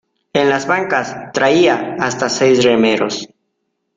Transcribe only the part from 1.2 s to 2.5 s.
traía hasta